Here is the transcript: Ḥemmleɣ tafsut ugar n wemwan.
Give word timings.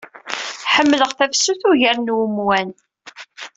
Ḥemmleɣ 0.73 1.11
tafsut 1.17 1.61
ugar 1.69 1.97
n 1.99 2.13
wemwan. 2.17 2.69